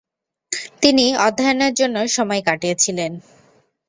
[0.81, 3.11] তিনি অধ্যয়নের জন্য সময় কাটিয়েছিলেন।